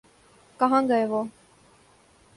[0.59, 1.21] کہاں گئے وہ؟